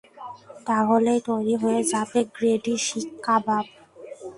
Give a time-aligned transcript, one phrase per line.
[0.67, 3.65] তাহলেই তৈরি হয়ে যাবে গ্রেভি শিক কাবাব।